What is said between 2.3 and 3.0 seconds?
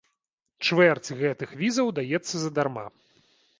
задарма.